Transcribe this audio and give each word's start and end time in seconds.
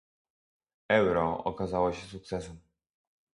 Euro 0.89 1.43
okazało 1.43 1.93
się 1.93 2.05
sukcesem 2.07 2.59